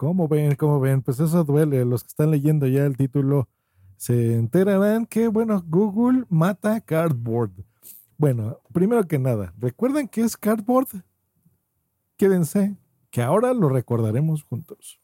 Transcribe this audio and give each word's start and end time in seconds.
¿Cómo 0.00 0.28
ven? 0.28 0.54
¿Cómo 0.54 0.80
ven? 0.80 1.02
Pues 1.02 1.20
eso 1.20 1.44
duele. 1.44 1.84
Los 1.84 2.04
que 2.04 2.08
están 2.08 2.30
leyendo 2.30 2.66
ya 2.66 2.86
el 2.86 2.96
título 2.96 3.50
se 3.98 4.34
enterarán 4.34 5.04
que, 5.04 5.28
bueno, 5.28 5.62
Google 5.68 6.24
mata 6.30 6.80
Cardboard. 6.80 7.50
Bueno, 8.16 8.60
primero 8.72 9.06
que 9.06 9.18
nada, 9.18 9.52
¿recuerdan 9.58 10.08
qué 10.08 10.22
es 10.22 10.38
Cardboard? 10.38 11.04
Quédense, 12.16 12.78
que 13.10 13.20
ahora 13.20 13.52
lo 13.52 13.68
recordaremos 13.68 14.42
juntos. 14.42 14.98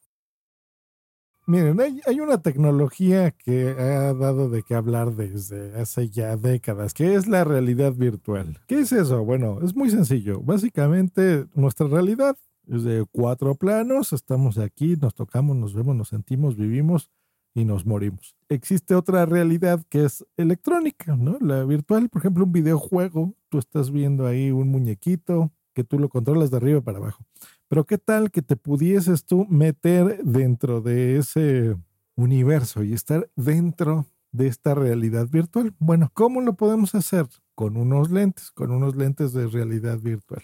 Miren, 1.44 1.78
hay, 1.78 2.20
una 2.20 2.40
tecnología 2.40 3.32
que 3.32 3.76
ha 3.78 4.14
dado 4.14 4.48
de 4.48 4.62
qué 4.62 4.74
hablar 4.74 5.14
desde 5.14 5.78
hace 5.78 6.08
ya 6.08 6.38
décadas, 6.38 6.94
que 6.94 7.16
es 7.16 7.26
la 7.26 7.44
realidad 7.44 7.92
virtual. 7.92 8.60
¿Qué 8.66 8.80
es 8.80 8.92
eso? 8.92 9.22
Bueno, 9.26 9.58
es 9.62 9.76
muy 9.76 9.90
sencillo. 9.90 10.40
Básicamente, 10.40 11.44
nuestra 11.54 11.86
realidad 11.86 12.38
es 12.66 12.84
de 12.84 13.04
cuatro 13.10 13.54
planos. 13.54 14.12
Estamos 14.12 14.58
aquí, 14.58 14.96
nos 14.96 15.14
tocamos, 15.14 15.56
nos 15.56 15.74
vemos, 15.74 15.96
nos 15.96 16.08
sentimos, 16.08 16.56
vivimos 16.56 17.10
y 17.54 17.64
nos 17.64 17.86
morimos. 17.86 18.36
Existe 18.48 18.94
otra 18.94 19.24
realidad 19.26 19.82
que 19.88 20.04
es 20.04 20.24
electrónica, 20.36 21.16
¿no? 21.16 21.38
La 21.40 21.64
virtual, 21.64 22.08
por 22.08 22.20
ejemplo, 22.20 22.44
un 22.44 22.52
videojuego. 22.52 23.34
Tú 23.48 23.58
estás 23.58 23.90
viendo 23.90 24.26
ahí 24.26 24.50
un 24.50 24.68
muñequito 24.68 25.52
que 25.74 25.84
tú 25.84 25.98
lo 25.98 26.08
controlas 26.08 26.50
de 26.50 26.58
arriba 26.58 26.80
para 26.80 26.98
abajo. 26.98 27.24
Pero 27.68 27.84
qué 27.84 27.98
tal 27.98 28.30
que 28.30 28.42
te 28.42 28.56
pudieses 28.56 29.24
tú 29.24 29.46
meter 29.48 30.22
dentro 30.24 30.80
de 30.80 31.18
ese 31.18 31.76
universo 32.14 32.82
y 32.82 32.92
estar 32.92 33.30
dentro 33.36 34.06
de 34.32 34.46
esta 34.48 34.74
realidad 34.74 35.28
virtual. 35.28 35.74
Bueno, 35.78 36.10
¿cómo 36.12 36.40
lo 36.40 36.54
podemos 36.54 36.94
hacer? 36.94 37.26
Con 37.54 37.76
unos 37.76 38.10
lentes, 38.10 38.50
con 38.50 38.70
unos 38.70 38.96
lentes 38.96 39.32
de 39.32 39.46
realidad 39.46 39.98
virtual. 39.98 40.42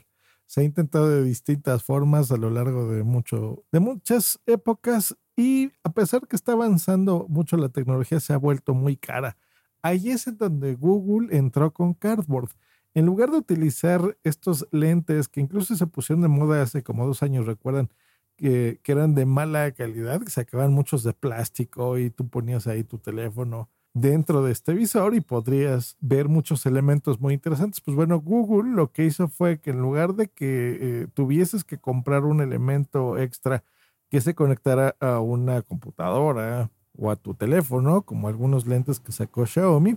Se 0.53 0.61
ha 0.61 0.65
intentado 0.65 1.09
de 1.09 1.25
distintas 1.25 1.83
formas 1.83 2.31
a 2.31 2.37
lo 2.37 2.51
largo 2.51 2.87
de, 2.87 3.05
mucho, 3.05 3.65
de 3.73 3.81
muchas 3.81 4.39
épocas 4.45 5.17
y 5.35 5.73
a 5.83 5.95
pesar 5.95 6.29
que 6.29 6.37
está 6.37 6.53
avanzando 6.53 7.25
mucho 7.31 7.57
la 7.57 7.71
tecnología, 7.71 8.21
se 8.21 8.35
ha 8.35 8.37
vuelto 8.37 8.75
muy 8.75 8.99
cara. 8.99 9.39
Ahí 9.81 10.11
es 10.11 10.27
en 10.27 10.37
donde 10.37 10.75
Google 10.75 11.35
entró 11.35 11.73
con 11.73 11.95
Cardboard 11.95 12.51
en 12.93 13.07
lugar 13.07 13.31
de 13.31 13.39
utilizar 13.39 14.19
estos 14.25 14.69
lentes 14.73 15.27
que 15.27 15.41
incluso 15.41 15.75
se 15.75 15.87
pusieron 15.87 16.21
de 16.21 16.29
moda 16.29 16.61
hace 16.61 16.83
como 16.83 17.07
dos 17.07 17.23
años, 17.23 17.47
recuerdan, 17.47 17.89
que, 18.37 18.79
eran 18.85 19.15
de 19.15 19.25
mala 19.25 19.73
calidad, 19.73 20.21
que 20.21 20.29
sacaban 20.29 20.75
muchos 20.75 21.03
de 21.03 21.15
plástico 21.15 21.97
y 21.97 22.11
tú 22.11 22.29
ponías 22.29 22.67
ahí 22.67 22.85
tu 22.85 22.99
teléfono 22.99 23.71
dentro 23.95 24.43
de 24.43 24.53
este 24.53 24.73
visor 24.73 25.15
y 25.15 25.21
podrías 25.21 25.97
ver 26.01 26.29
muchos 26.29 26.65
elementos 26.67 27.21
muy 27.21 27.35
interesantes. 27.35 27.81
Pues 27.81 27.97
bueno, 27.97 28.21
Google 28.21 28.71
lo 28.73 28.93
que 28.93 29.05
hizo 29.05 29.29
fue 29.29 29.59
que 29.59 29.71
en 29.71 29.81
lugar 29.81 30.15
de 30.15 30.29
que 30.29 30.79
eh, 30.81 31.07
tuvieses 31.15 31.65
que 31.65 31.79
comprar 31.79 32.25
un 32.25 32.41
elemento 32.41 33.19
extra 33.19 33.65
que 34.11 34.21
se 34.21 34.35
conectara 34.35 34.95
a 35.01 35.21
una 35.21 35.63
computadora 35.63 36.71
o 36.99 37.11
a 37.11 37.17
tu 37.17 37.35
teléfono, 37.35 38.03
como 38.03 38.29
algunos 38.29 38.67
lentes 38.67 39.01
que 39.01 39.13
sacó 39.13 39.47
Xiaomi, 39.47 39.97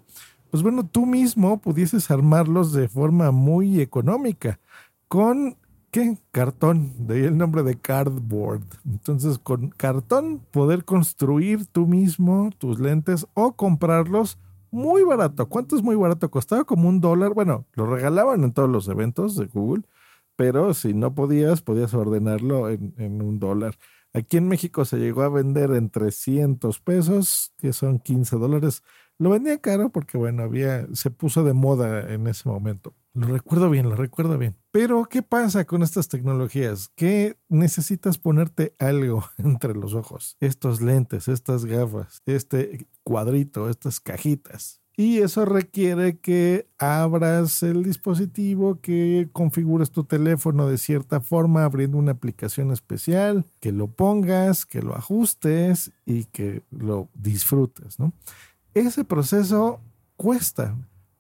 pues 0.52 0.64
bueno, 0.64 0.86
tú 0.86 1.06
mismo 1.06 1.60
pudieses 1.60 2.10
armarlos 2.12 2.72
de 2.72 2.88
forma 2.88 3.32
muy 3.32 3.82
económica 3.82 4.60
con 5.08 5.58
¿qué? 5.96 6.18
Cartón, 6.32 7.08
de 7.08 7.16
ahí 7.16 7.24
el 7.24 7.38
nombre 7.38 7.64
de 7.64 7.80
cardboard. 7.80 8.64
Entonces, 8.84 9.40
con 9.40 9.70
cartón 9.70 10.42
poder 10.52 10.84
construir 10.84 11.68
tú 11.68 11.88
mismo 11.88 12.50
tus 12.58 12.82
lentes 12.82 13.26
o 13.34 13.54
comprarlos 13.56 14.38
muy 14.72 15.04
barato. 15.06 15.48
¿Cuánto 15.48 15.78
es 15.78 15.82
muy 15.84 15.96
barato? 15.96 16.30
Costaba 16.30 16.66
como 16.66 16.90
un 16.90 17.00
dólar. 17.00 17.34
Bueno, 17.34 17.66
lo 17.76 17.86
regalaban 17.86 18.44
en 18.44 18.52
todos 18.52 18.70
los 18.70 18.90
eventos 18.90 19.38
de 19.38 19.46
Google, 19.46 19.84
pero 20.36 20.74
si 20.74 20.94
no 20.94 21.16
podías, 21.16 21.62
podías 21.62 21.94
ordenarlo 21.94 22.70
en, 22.70 22.94
en 22.98 23.22
un 23.22 23.40
dólar. 23.40 23.76
Aquí 24.12 24.36
en 24.36 24.50
México 24.50 24.84
se 24.84 24.98
llegó 24.98 25.22
a 25.22 25.30
vender 25.30 25.72
en 25.72 25.90
300 25.90 26.78
pesos, 26.82 27.54
que 27.58 27.72
son 27.72 28.00
15 28.00 28.36
dólares. 28.36 28.84
Lo 29.18 29.30
vendía 29.30 29.62
caro 29.62 29.92
porque, 29.92 30.18
bueno, 30.18 30.44
había, 30.44 30.88
se 30.94 31.10
puso 31.10 31.46
de 31.46 31.54
moda 31.54 32.14
en 32.14 32.28
ese 32.28 32.50
momento. 32.50 32.94
Lo 33.16 33.28
recuerdo 33.28 33.70
bien, 33.70 33.90
lo 33.90 33.96
recuerdo 33.96 34.38
bien. 34.38 34.58
Pero, 34.72 35.06
¿qué 35.06 35.22
pasa 35.22 35.66
con 35.66 35.82
estas 35.84 36.10
tecnologías? 36.10 36.90
Que 36.96 37.38
necesitas 37.50 38.18
ponerte 38.18 38.74
algo 38.78 39.24
entre 39.38 39.74
los 39.74 39.94
ojos. 39.94 40.38
Estos 40.40 40.82
lentes, 40.82 41.28
estas 41.28 41.66
gafas, 41.66 42.22
este 42.26 42.88
cuadrito, 43.04 43.70
estas 43.70 44.00
cajitas. 44.00 44.82
Y 44.98 45.18
eso 45.18 45.44
requiere 45.44 46.20
que 46.20 46.70
abras 46.78 47.64
el 47.64 47.84
dispositivo, 47.84 48.80
que 48.80 49.28
configures 49.34 49.92
tu 49.92 50.06
teléfono 50.06 50.68
de 50.68 50.78
cierta 50.78 51.20
forma 51.20 51.66
abriendo 51.66 51.98
una 51.98 52.14
aplicación 52.14 52.72
especial, 52.72 53.46
que 53.60 53.74
lo 53.74 53.88
pongas, 53.88 54.66
que 54.66 54.82
lo 54.82 54.96
ajustes 54.96 55.92
y 56.06 56.26
que 56.26 56.64
lo 56.70 57.10
disfrutes, 57.14 58.00
¿no? 58.00 58.14
ese 58.76 59.06
proceso 59.06 59.80
cuesta. 60.18 60.76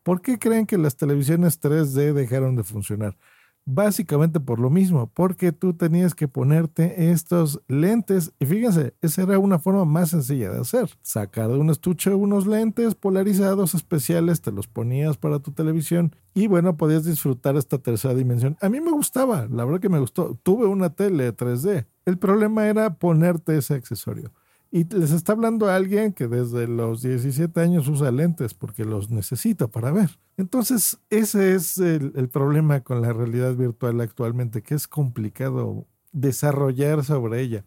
¿Por 0.05 0.21
qué 0.21 0.37
creen 0.37 0.67
que 0.67 0.77
las 0.77 0.97
televisiones 0.97 1.59
3D 1.59 2.13
dejaron 2.13 2.55
de 2.55 2.63
funcionar? 2.63 3.17
Básicamente 3.65 4.39
por 4.39 4.59
lo 4.59 4.69
mismo, 4.69 5.09
porque 5.11 5.51
tú 5.51 5.73
tenías 5.73 6.13
que 6.13 6.27
ponerte 6.27 7.09
estos 7.09 7.63
lentes 7.67 8.31
y 8.37 8.45
fíjense, 8.45 8.93
esa 9.01 9.23
era 9.23 9.39
una 9.39 9.57
forma 9.57 9.83
más 9.83 10.09
sencilla 10.11 10.51
de 10.51 10.59
hacer. 10.61 10.91
Sacar 11.01 11.49
de 11.49 11.57
un 11.57 11.71
estuche 11.71 12.13
unos 12.13 12.45
lentes 12.45 12.93
polarizados 12.93 13.73
especiales, 13.73 14.41
te 14.41 14.51
los 14.51 14.67
ponías 14.67 15.17
para 15.17 15.39
tu 15.39 15.53
televisión 15.53 16.15
y 16.35 16.45
bueno, 16.45 16.77
podías 16.77 17.03
disfrutar 17.03 17.55
esta 17.55 17.79
tercera 17.79 18.13
dimensión. 18.13 18.57
A 18.61 18.69
mí 18.69 18.81
me 18.81 18.91
gustaba, 18.91 19.47
la 19.49 19.65
verdad 19.65 19.79
que 19.79 19.89
me 19.89 19.97
gustó. 19.97 20.35
Tuve 20.43 20.67
una 20.67 20.91
tele 20.91 21.35
3D. 21.35 21.87
El 22.05 22.19
problema 22.19 22.67
era 22.67 22.93
ponerte 22.93 23.57
ese 23.57 23.73
accesorio. 23.73 24.31
Y 24.75 24.83
les 24.93 25.11
está 25.11 25.31
hablando 25.31 25.69
a 25.69 25.77
alguien 25.77 26.11
que 26.11 26.27
desde 26.27 26.67
los 26.67 27.01
17 27.01 27.61
años 27.61 27.87
usa 27.87 28.11
lentes 28.11 28.53
porque 28.53 28.83
los 28.83 29.09
necesita 29.09 29.69
para 29.69 29.89
ver. 29.93 30.19
Entonces, 30.35 30.99
ese 31.09 31.55
es 31.55 31.77
el, 31.77 32.27
problema 32.27 32.81
con 32.81 33.01
la 33.01 33.13
realidad 33.13 33.55
virtual 33.55 34.01
actualmente, 34.01 34.63
que 34.63 34.75
es 34.75 34.89
complicado 34.89 35.87
desarrollar 36.11 37.05
sobre 37.05 37.39
ella. 37.39 37.63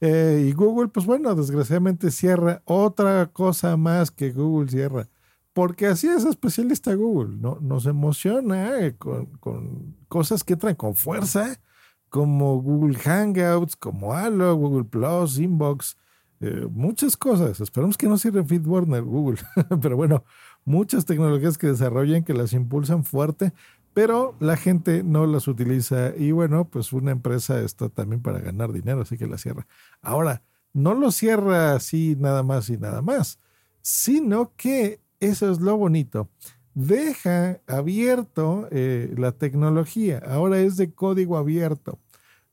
Eh, 0.00 0.46
y 0.48 0.52
Google, 0.52 0.88
pues 0.88 1.06
bueno, 1.06 1.32
desgraciadamente 1.36 2.10
cierra 2.10 2.60
otra 2.64 3.30
cosa 3.32 3.76
más 3.76 4.10
que 4.10 4.32
Google 4.32 4.68
cierra. 4.68 5.08
Porque 5.52 5.86
así 5.86 6.08
es 6.08 6.24
especialista 6.24 6.92
Google, 6.92 7.36
¿no? 7.36 7.58
Nos 7.60 7.86
emociona 7.86 8.80
eh, 8.80 8.96
con, 8.96 9.26
con, 9.38 9.94
cosas 10.08 10.42
que 10.42 10.54
entran 10.54 10.74
con 10.74 10.96
fuerza, 10.96 11.60
como 12.08 12.60
Google 12.60 12.98
Hangouts, 12.98 13.76
como 13.76 14.12
Halo, 14.12 14.56
Google 14.56 14.86
Plus, 14.86 15.38
Inbox, 15.38 15.96
eh, 16.40 16.66
muchas 16.70 17.16
cosas. 17.16 17.60
Esperamos 17.60 17.96
que 17.96 18.08
no 18.08 18.18
sirva 18.18 18.44
FeedBurner 18.44 19.02
Google, 19.02 19.38
pero 19.82 19.96
bueno, 19.96 20.24
muchas 20.64 21.04
tecnologías 21.04 21.58
que 21.58 21.68
desarrollen, 21.68 22.24
que 22.24 22.34
las 22.34 22.52
impulsan 22.52 23.04
fuerte, 23.04 23.52
pero 23.94 24.36
la 24.38 24.56
gente 24.56 25.02
no 25.02 25.26
las 25.26 25.48
utiliza 25.48 26.14
y 26.16 26.30
bueno, 26.30 26.68
pues 26.68 26.92
una 26.92 27.10
empresa 27.10 27.60
está 27.60 27.88
también 27.88 28.22
para 28.22 28.38
ganar 28.38 28.72
dinero, 28.72 29.00
así 29.00 29.18
que 29.18 29.26
la 29.26 29.38
cierra. 29.38 29.66
Ahora, 30.00 30.42
no 30.72 30.94
lo 30.94 31.10
cierra 31.10 31.74
así 31.74 32.16
nada 32.18 32.42
más 32.42 32.70
y 32.70 32.76
nada 32.76 33.02
más, 33.02 33.40
sino 33.82 34.52
que 34.56 35.00
eso 35.18 35.50
es 35.50 35.60
lo 35.60 35.76
bonito. 35.76 36.28
Deja 36.74 37.60
abierto 37.66 38.68
eh, 38.70 39.12
la 39.16 39.32
tecnología, 39.32 40.22
ahora 40.24 40.60
es 40.60 40.76
de 40.76 40.92
código 40.92 41.36
abierto. 41.36 41.98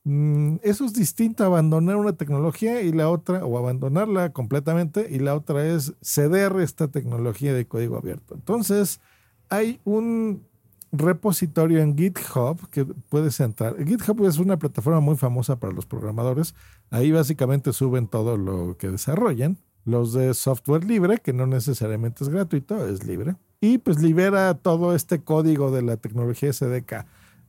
Mm, 0.08 0.58
eso 0.62 0.84
es 0.84 0.92
distinto 0.92 1.42
a 1.42 1.48
abandonar 1.48 1.96
una 1.96 2.12
tecnología 2.12 2.80
y 2.80 2.92
la 2.92 3.10
otra, 3.10 3.44
o 3.44 3.58
abandonarla 3.58 4.32
completamente, 4.32 5.08
y 5.10 5.18
la 5.18 5.34
otra 5.34 5.66
es 5.66 5.94
ceder 6.00 6.52
esta 6.60 6.86
tecnología 6.86 7.52
de 7.52 7.66
código 7.66 7.96
abierto. 7.96 8.36
Entonces, 8.36 9.00
hay 9.48 9.80
un 9.82 10.46
repositorio 10.92 11.80
en 11.80 11.98
GitHub 11.98 12.70
que 12.70 12.84
puedes 12.84 13.40
entrar. 13.40 13.84
GitHub 13.84 14.24
es 14.24 14.38
una 14.38 14.60
plataforma 14.60 15.00
muy 15.00 15.16
famosa 15.16 15.58
para 15.58 15.72
los 15.72 15.86
programadores. 15.86 16.54
Ahí 16.90 17.10
básicamente 17.10 17.72
suben 17.72 18.06
todo 18.06 18.36
lo 18.36 18.76
que 18.78 18.88
desarrollan. 18.88 19.58
Los 19.84 20.12
de 20.12 20.34
software 20.34 20.84
libre, 20.84 21.18
que 21.18 21.32
no 21.32 21.48
necesariamente 21.48 22.22
es 22.22 22.30
gratuito, 22.30 22.86
es 22.86 23.04
libre. 23.04 23.34
Y 23.60 23.78
pues 23.78 24.00
libera 24.00 24.54
todo 24.54 24.94
este 24.94 25.24
código 25.24 25.72
de 25.72 25.82
la 25.82 25.96
tecnología 25.96 26.52
SDK. 26.52 27.06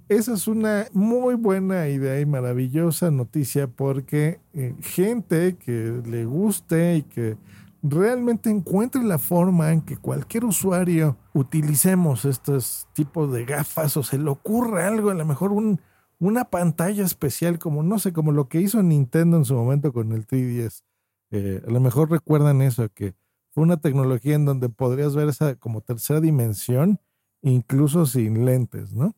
Esa 0.09 0.36
es 0.36 0.48
una 0.48 0.88
muy 0.94 1.36
buena 1.36 1.89
idea 1.89 2.21
y 2.21 2.25
maravillosa 2.25 3.12
noticia 3.12 3.68
porque 3.68 4.39
eh, 4.54 4.74
gente 4.80 5.57
que 5.57 6.01
le 6.06 6.24
guste 6.24 6.98
y 6.98 7.01
que 7.04 7.36
realmente 7.83 8.50
encuentre 8.50 9.04
la 9.04 9.18
forma 9.18 9.74
en 9.74 9.81
que 9.81 9.98
cualquier 9.98 10.45
usuario 10.45 11.18
utilicemos 11.33 12.24
estos 12.24 12.88
tipos 12.94 13.33
de 13.33 13.44
gafas 13.44 13.98
o 13.98 14.04
se 14.04 14.18
le 14.18 14.30
ocurre 14.30 14.83
algo, 14.83 15.09
a 15.09 15.13
lo 15.13 15.25
mejor 15.25 15.51
un, 15.51 15.81
una 16.19 16.45
pantalla 16.45 17.03
especial 17.03 17.60
como, 17.60 17.83
no 17.83 18.00
sé, 18.00 18.13
como 18.13 18.31
lo 18.31 18.48
que 18.48 18.62
hizo 18.62 18.81
Nintendo 18.81 19.36
en 19.36 19.44
su 19.44 19.56
momento 19.56 19.92
con 19.92 20.13
el 20.13 20.25
3DS. 20.25 20.83
Eh, 21.31 21.62
a 21.68 21.69
lo 21.69 21.81
mejor 21.81 22.10
recuerdan 22.10 22.62
eso, 22.62 22.88
que 22.94 23.13
fue 23.51 23.63
una 23.63 23.75
tecnología 23.75 24.36
en 24.36 24.45
donde 24.45 24.69
podrías 24.69 25.15
ver 25.15 25.27
esa 25.27 25.56
como 25.56 25.81
tercera 25.81 26.21
dimensión, 26.21 27.01
incluso 27.42 28.06
sin 28.06 28.45
lentes, 28.45 28.94
¿no? 28.94 29.13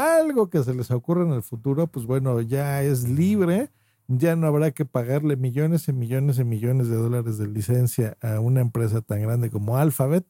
Algo 0.00 0.50
que 0.50 0.62
se 0.62 0.74
les 0.74 0.90
ocurra 0.90 1.22
en 1.24 1.32
el 1.32 1.42
futuro, 1.42 1.86
pues 1.86 2.06
bueno, 2.06 2.40
ya 2.40 2.82
es 2.82 3.08
libre 3.08 3.70
ya 4.18 4.34
no 4.34 4.48
habrá 4.48 4.72
que 4.72 4.84
pagarle 4.84 5.36
millones 5.36 5.86
y 5.88 5.92
millones 5.92 6.38
y 6.38 6.44
millones 6.44 6.88
de 6.88 6.96
dólares 6.96 7.38
de 7.38 7.46
licencia 7.46 8.16
a 8.20 8.40
una 8.40 8.60
empresa 8.60 9.00
tan 9.02 9.22
grande 9.22 9.50
como 9.50 9.76
Alphabet. 9.76 10.26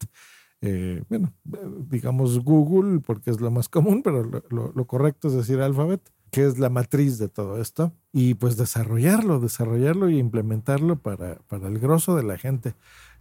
Eh, 0.61 1.03
bueno, 1.09 1.33
digamos 1.89 2.45
Google, 2.45 3.01
porque 3.01 3.31
es 3.31 3.41
lo 3.41 3.51
más 3.51 3.71
común, 3.71 4.03
pero 4.03 4.23
lo, 4.51 4.87
correcto 4.87 5.29
es 5.29 5.35
decir 5.35 5.63
Alphabet, 5.63 6.03
que 6.31 6.45
es 6.45 6.59
la 6.59 6.69
matriz 6.69 7.17
de 7.17 7.29
todo 7.29 7.59
esto, 7.59 7.95
y 8.13 8.35
pues 8.35 8.59
desarrollarlo, 8.59 9.41
desarrollarlo 9.41 10.11
y 10.11 10.19
implementarlo 10.19 10.97
para, 10.97 11.37
para 11.49 11.69
el 11.69 11.79
grosso 11.79 12.15
de 12.15 12.23
la 12.23 12.37
gente. 12.37 12.75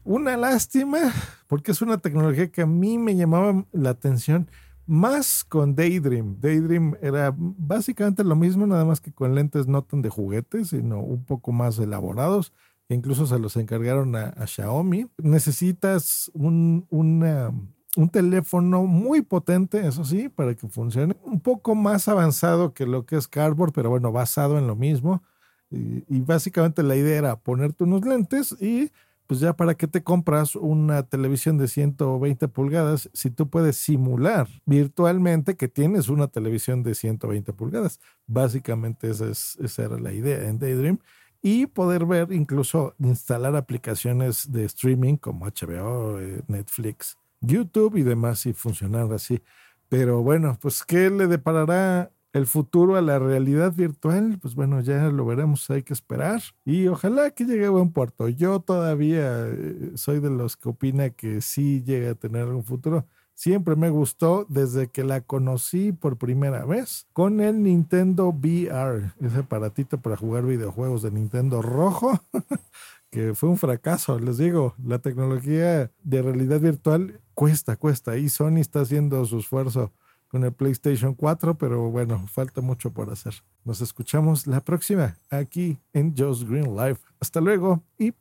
Una 0.03 0.35
lástima, 0.35 1.13
porque 1.47 1.71
es 1.71 1.81
una 1.81 1.99
tecnología 1.99 2.51
que 2.51 2.63
a 2.63 2.67
mí 2.67 2.97
me 2.97 3.15
llamaba 3.15 3.65
la 3.71 3.91
atención 3.91 4.49
más 4.89 5.43
con 5.43 5.75
Daydream. 5.75 6.37
Daydream 6.39 6.95
era 7.01 7.33
básicamente 7.37 8.23
lo 8.23 8.35
mismo, 8.35 8.65
nada 8.65 8.85
más 8.85 8.99
que 8.99 9.13
con 9.13 9.35
lentes 9.35 9.67
no 9.67 9.83
tan 9.83 10.01
de 10.01 10.09
juguetes, 10.09 10.69
sino 10.69 10.99
un 10.99 11.23
poco 11.23 11.51
más 11.51 11.77
elaborados. 11.77 12.53
Incluso 12.89 13.27
se 13.27 13.37
los 13.37 13.55
encargaron 13.55 14.15
a, 14.15 14.33
Xiaomi. 14.47 15.05
Necesitas 15.19 16.31
un, 16.33 16.87
un 16.89 18.09
teléfono 18.09 18.85
muy 18.85 19.21
potente, 19.21 19.85
eso 19.85 20.03
sí, 20.03 20.27
para 20.27 20.55
que 20.55 20.67
funcione. 20.67 21.15
Un 21.23 21.39
poco 21.39 21.75
más 21.75 22.07
avanzado 22.07 22.73
que 22.73 22.87
lo 22.87 23.05
que 23.05 23.17
es 23.17 23.27
Cardboard, 23.27 23.73
pero 23.73 23.91
bueno, 23.91 24.11
basado 24.11 24.57
en 24.57 24.65
lo 24.65 24.75
mismo. 24.75 25.21
y 25.69 26.21
básicamente 26.21 26.81
la 26.81 26.95
idea 26.95 27.17
era 27.19 27.35
ponerte 27.35 27.83
unos 27.83 28.03
lentes 28.03 28.55
y 28.59 28.91
pues 29.29 29.41
ya 29.41 29.55
para 29.55 29.75
qué 29.75 29.87
te 29.87 30.03
compras 30.03 30.55
una 30.55 31.03
televisión 31.03 31.59
de 31.59 31.67
120 31.67 32.47
pulgadas 32.47 33.11
si 33.13 33.29
tú 33.29 33.47
puedes 33.47 33.77
simular 33.77 34.47
virtualmente 34.65 35.55
que 35.55 35.67
tienes 35.67 36.09
una 36.09 36.29
televisión 36.29 36.81
de 36.81 36.95
120 36.95 37.53
pulgadas. 37.53 37.99
Básicamente 38.25 39.07
esa, 39.07 39.29
es, 39.29 39.55
esa 39.61 39.83
era 39.83 39.99
la 39.99 40.13
idea 40.13 40.49
en 40.49 40.57
Daydream. 40.57 40.97
Y 41.43 41.67
poder 41.67 42.07
ver, 42.07 42.31
incluso 42.31 42.95
instalar 42.97 43.55
aplicaciones 43.55 44.51
de 44.51 44.65
streaming 44.65 45.17
como 45.17 45.45
HBO, 45.45 46.19
eh, 46.19 46.41
Netflix, 46.47 47.15
YouTube 47.39 47.97
y 47.97 48.01
demás 48.01 48.47
y 48.47 48.53
funcionar 48.53 49.13
así. 49.13 49.43
Pero 49.89 50.23
bueno, 50.23 50.57
pues 50.59 50.83
¿qué 50.83 51.11
le 51.11 51.27
deparará 51.27 52.11
el 52.33 52.45
futuro 52.45 52.95
a 52.95 53.01
la 53.01 53.17
realidad 53.17 53.73
virtual, 53.73 54.37
pues 54.41 54.55
bueno, 54.55 54.81
ya 54.81 55.09
lo 55.09 55.25
veremos, 55.25 55.69
hay 55.69 55.83
que 55.83 55.93
esperar 55.93 56.41
y 56.63 56.87
ojalá 56.87 57.31
que 57.31 57.45
llegue 57.45 57.65
a 57.65 57.71
buen 57.71 57.91
puerto. 57.91 58.29
Yo 58.29 58.59
todavía 58.59 59.47
eh, 59.47 59.91
soy 59.95 60.19
de 60.19 60.29
los 60.29 60.55
que 60.55 60.69
opina 60.69 61.09
que 61.09 61.41
sí 61.41 61.83
llega 61.83 62.11
a 62.11 62.15
tener 62.15 62.45
un 62.45 62.63
futuro. 62.63 63.05
Siempre 63.33 63.77
me 63.77 63.89
gustó 63.89 64.45
desde 64.49 64.89
que 64.89 65.03
la 65.03 65.21
conocí 65.21 65.93
por 65.93 66.17
primera 66.17 66.65
vez 66.65 67.07
con 67.13 67.39
el 67.39 67.63
Nintendo 67.63 68.27
VR, 68.27 69.13
ese 69.21 69.39
aparatito 69.39 69.99
para 70.01 70.17
jugar 70.17 70.45
videojuegos 70.45 71.01
de 71.03 71.11
Nintendo 71.11 71.61
rojo, 71.61 72.19
que 73.09 73.33
fue 73.33 73.49
un 73.49 73.57
fracaso. 73.57 74.19
Les 74.19 74.37
digo, 74.37 74.75
la 74.83 74.99
tecnología 74.99 75.89
de 76.03 76.21
realidad 76.21 76.59
virtual 76.59 77.21
cuesta, 77.33 77.77
cuesta 77.77 78.17
y 78.17 78.27
Sony 78.27 78.57
está 78.57 78.81
haciendo 78.81 79.23
su 79.25 79.39
esfuerzo 79.39 79.93
con 80.29 80.43
el 80.43 80.53
PlayStation 80.53 81.13
4, 81.13 81.57
pero 81.57 81.89
bueno, 81.89 82.25
falta 82.27 82.61
mucho 82.61 82.93
por 82.93 83.09
hacer. 83.11 83.33
Nos 83.65 83.81
escuchamos 83.81 84.47
la 84.47 84.61
próxima 84.61 85.17
aquí 85.29 85.77
en 85.91 86.15
Joe's 86.15 86.47
Green 86.47 86.75
Life. 86.75 87.01
Hasta 87.19 87.41
luego 87.41 87.83
y 87.97 88.13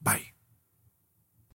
bye. 0.00 0.33